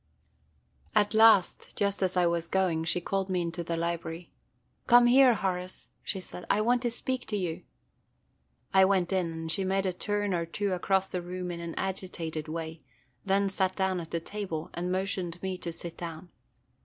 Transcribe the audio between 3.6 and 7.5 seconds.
the library. "Come here, Horace," she said; "I want to speak to